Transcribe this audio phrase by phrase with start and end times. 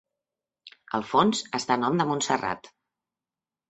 [0.99, 2.77] El fons està a nom de Montserrat.